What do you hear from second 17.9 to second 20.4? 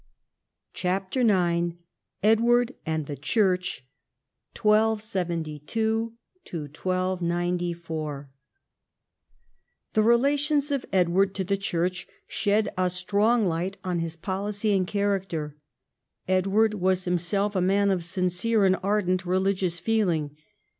of sincere and ardent religious feeling.